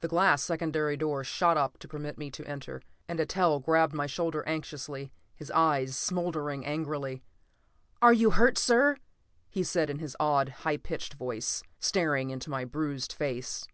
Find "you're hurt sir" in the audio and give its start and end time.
8.02-8.96